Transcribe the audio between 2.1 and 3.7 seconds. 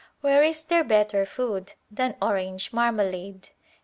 orange marmalade?